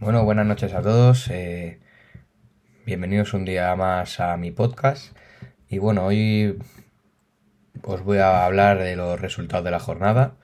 [0.00, 1.28] Bueno, buenas noches a todos.
[1.28, 1.78] eh,
[2.86, 5.14] bienvenidos un día más a mi podcast.
[5.68, 6.58] Y bueno, hoy
[7.82, 10.36] os voy a hablar de los resultados de la jornada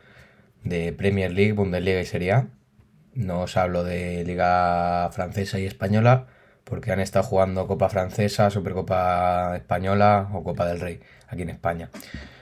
[0.62, 2.48] de Premier League, Bundesliga y Serie A.
[3.14, 6.26] No os hablo de Liga Francesa y Española
[6.64, 11.88] porque han estado jugando Copa Francesa, Supercopa Española o Copa del Rey aquí en España.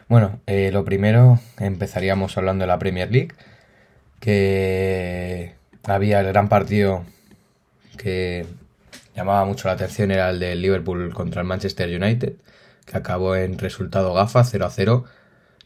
[0.09, 3.35] Bueno, eh, lo primero empezaríamos hablando de la Premier League,
[4.19, 5.55] que
[5.87, 7.05] había el gran partido
[7.97, 8.47] que
[9.15, 12.35] llamaba mucho la atención, era el de Liverpool contra el Manchester United,
[12.85, 15.05] que acabó en resultado gafa 0 a 0,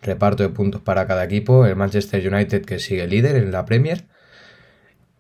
[0.03, 4.07] reparto de puntos para cada equipo, el Manchester United que sigue líder en la Premier.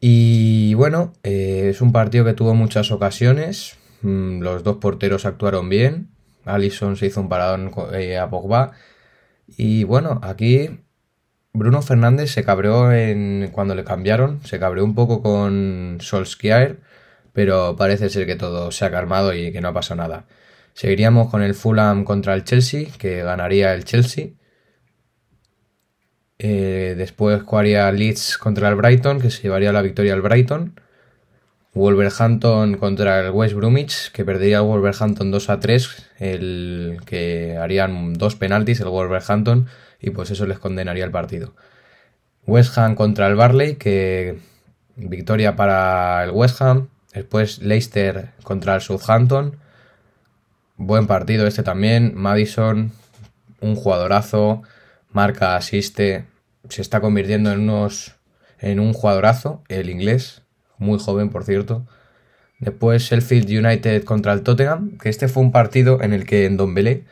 [0.00, 5.68] Y bueno, eh, es un partido que tuvo muchas ocasiones, mm, los dos porteros actuaron
[5.68, 6.10] bien,
[6.44, 8.72] Allison se hizo un paradón eh, a Pogba,
[9.56, 10.80] y bueno, aquí
[11.58, 16.78] Bruno Fernández se cabreó en, cuando le cambiaron, se cabreó un poco con Solskjaer,
[17.32, 20.24] pero parece ser que todo se ha calmado y que no ha pasado nada.
[20.74, 24.28] Seguiríamos con el Fulham contra el Chelsea, que ganaría el Chelsea.
[26.38, 30.80] Eh, después jugaría Leeds contra el Brighton, que se llevaría la victoria al Brighton.
[31.74, 38.14] Wolverhampton contra el West Bromwich, que perdería el Wolverhampton 2 a 3, el que harían
[38.14, 39.66] dos penaltis el Wolverhampton
[40.00, 41.54] y pues eso les condenaría el partido.
[42.46, 44.38] West Ham contra el Barley, que
[44.96, 46.88] victoria para el West Ham.
[47.12, 49.56] Después Leicester contra el Southampton.
[50.76, 52.14] Buen partido este también.
[52.14, 52.92] Madison,
[53.60, 54.62] un jugadorazo,
[55.10, 56.26] marca, asiste,
[56.68, 58.14] se está convirtiendo en unos
[58.60, 60.42] en un jugadorazo, el inglés,
[60.78, 61.86] muy joven por cierto.
[62.58, 66.74] Después Sheffield United contra el Tottenham, que este fue un partido en el que en
[66.74, 67.04] Belé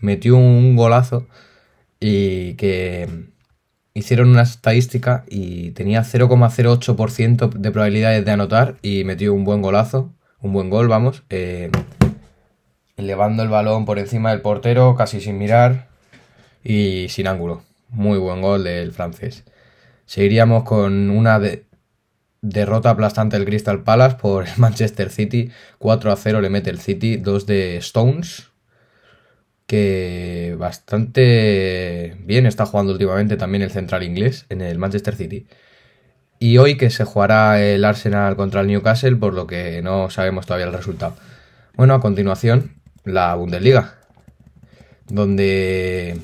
[0.00, 1.26] metió un golazo
[2.02, 3.08] y que
[3.94, 10.12] hicieron una estadística y tenía 0,08% de probabilidades de anotar y metió un buen golazo,
[10.40, 11.70] un buen gol, vamos, eh,
[12.96, 15.86] elevando el balón por encima del portero casi sin mirar
[16.64, 17.62] y sin ángulo.
[17.88, 19.44] Muy buen gol del francés.
[20.04, 21.66] Seguiríamos con una de
[22.40, 25.52] derrota aplastante del Crystal Palace por el Manchester City.
[25.78, 28.51] 4 a 0 le mete el City, dos de Stones,
[29.72, 35.46] que bastante bien está jugando últimamente también el central inglés en el Manchester City.
[36.38, 40.44] Y hoy que se jugará el Arsenal contra el Newcastle, por lo que no sabemos
[40.44, 41.16] todavía el resultado.
[41.74, 43.94] Bueno, a continuación, la Bundesliga,
[45.06, 46.18] donde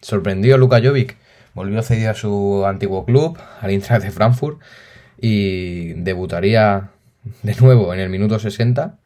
[0.00, 1.16] sorprendió a Luka Jovic,
[1.54, 4.58] volvió a ceder a su antiguo club, al Eintracht de Frankfurt,
[5.20, 6.90] y debutaría
[7.44, 8.98] de nuevo en el minuto 60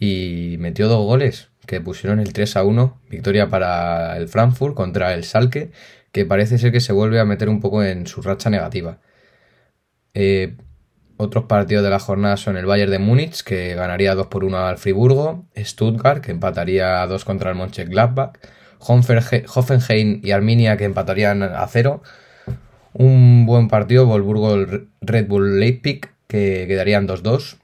[0.00, 5.14] y metió dos goles que pusieron el 3 a 1, victoria para el Frankfurt contra
[5.14, 5.70] el Salke,
[6.12, 9.00] que parece ser que se vuelve a meter un poco en su racha negativa.
[10.14, 10.56] Eh,
[11.16, 14.58] otros partidos de la jornada son el Bayern de Múnich, que ganaría 2 por 1
[14.58, 18.38] al Friburgo, Stuttgart, que empataría a 2 contra el Mönchengladbach,
[18.78, 22.02] Hoffenheim y Arminia, que empatarían a 0.
[22.92, 24.56] Un buen partido, Volburgo
[25.00, 27.58] Red Bull Leipzig, que quedarían 2-2.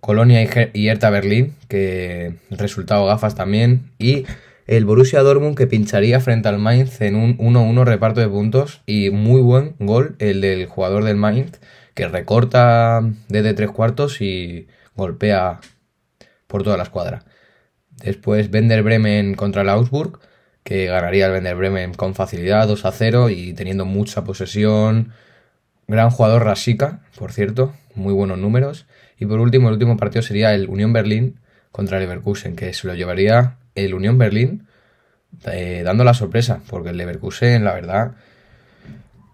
[0.00, 3.90] Colonia y Hertha Berlín, que resultado gafas también.
[3.98, 4.24] Y
[4.66, 8.82] el Borussia Dortmund que pincharía frente al Mainz en un 1-1 reparto de puntos.
[8.86, 11.60] Y muy buen gol el del jugador del Mainz,
[11.94, 15.60] que recorta desde tres cuartos y golpea
[16.46, 17.24] por toda la escuadra.
[17.90, 20.18] Después Wender Bremen contra el Augsburg,
[20.64, 25.12] que ganaría el Wender Bremen con facilidad 2 a 0 y teniendo mucha posesión.
[25.86, 28.86] Gran jugador Rasika, por cierto, muy buenos números.
[29.18, 31.40] Y por último, el último partido sería el Unión Berlín
[31.72, 34.66] contra Leverkusen, que se lo llevaría el Unión Berlín
[35.46, 38.12] eh, dando la sorpresa, porque el Leverkusen, la verdad,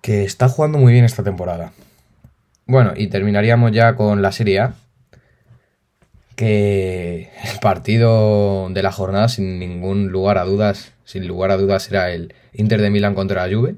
[0.02, 1.72] que está jugando muy bien esta temporada.
[2.66, 4.74] Bueno, y terminaríamos ya con la Serie A,
[6.34, 11.90] que el partido de la jornada, sin ningún lugar a dudas, sin lugar a dudas,
[11.90, 13.76] era el Inter de Milán contra la Juve,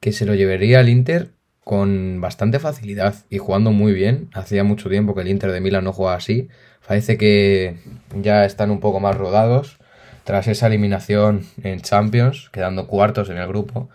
[0.00, 1.30] que se lo llevaría el Inter
[1.66, 4.30] con bastante facilidad y jugando muy bien.
[4.34, 6.48] Hacía mucho tiempo que el Inter de Milán no jugaba así.
[6.86, 7.80] Parece que
[8.14, 9.78] ya están un poco más rodados.
[10.22, 13.88] Tras esa eliminación en Champions, quedando cuartos en el grupo,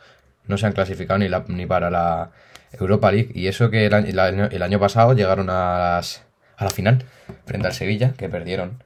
[0.48, 2.32] no se han clasificado ni, la, ni para la
[2.74, 3.32] Europa League.
[3.34, 6.26] Y eso que el año, el año pasado llegaron a, las,
[6.60, 7.06] la final
[7.46, 8.84] frente al Sevilla, que perdieron.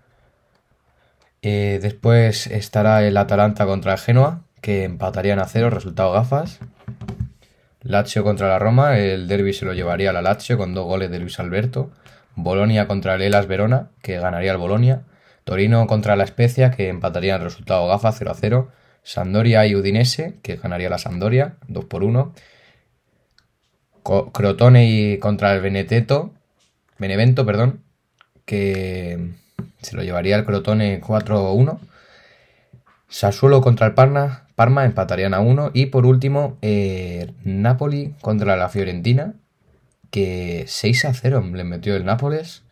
[1.41, 6.59] Eh, después estará el Atalanta contra el Genoa, que empatarían a cero, resultado gafas.
[7.85, 11.11] Lazio contra la Roma, el derby se lo llevaría a la Lazio con dos goles
[11.11, 11.91] de Luis Alberto.
[12.35, 15.03] Bolonia contra el Elas Verona, que ganaría el Bolonia.
[15.43, 18.71] Torino contra la Spezia, que empataría el resultado gafa 0 a 0.
[19.03, 22.33] Sandoria y Udinese, que ganaría la Sandoria 2 por 1.
[24.33, 26.33] Crotone y contra el Benetetto,
[26.97, 27.83] Benevento, perdón,
[28.45, 29.33] que
[29.81, 31.79] se lo llevaría el Crotone 4-1.
[33.09, 35.71] Sassuolo contra el Parma, Parma empatarían a 1.
[35.73, 39.33] Y por último, eh, Napoli contra la Fiorentina,
[40.11, 42.63] que 6 a 0 le metió el Nápoles.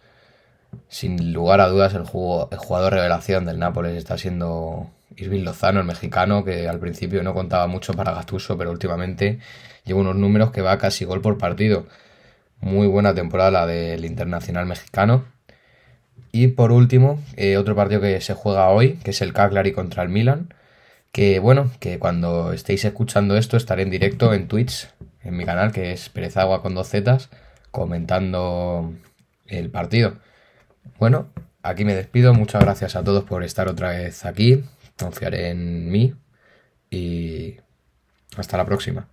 [0.88, 6.44] Sin lugar a dudas, el, jugador revelación del Nápoles está siendo Irving Lozano, el mexicano,
[6.44, 9.39] que al principio no contaba mucho para Gattuso, pero últimamente
[9.85, 11.85] lleva unos números que va casi gol por partido.
[12.62, 15.25] Muy buena temporada la del internacional mexicano.
[16.31, 20.01] Y por último, eh, otro partido que se juega hoy, que es el Cagliari contra
[20.01, 20.53] el Milan.
[21.13, 24.89] Que bueno, que cuando estéis escuchando esto estaré en directo en Twitch,
[25.21, 27.30] en mi canal, que es Perezagua con dos Zetas,
[27.69, 28.94] comentando
[29.45, 30.18] el partido.
[30.98, 31.30] Bueno,
[31.62, 32.33] aquí me despido.
[32.33, 34.63] Muchas gracias a todos por estar otra vez aquí.
[34.98, 36.15] Confiaré en mí.
[36.89, 37.57] Y
[38.36, 39.07] hasta la próxima.